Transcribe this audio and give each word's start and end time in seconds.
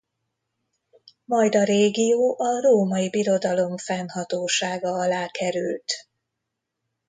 Majd 1.25 1.55
a 1.55 1.63
régió 1.63 2.39
a 2.39 2.61
Római 2.61 3.09
Birodalom 3.09 3.77
fennhatósága 3.77 4.89
alá 4.89 5.27
került. 5.27 5.93